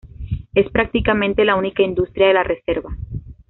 [0.55, 2.89] Es prácticamente la única industria de la reserva.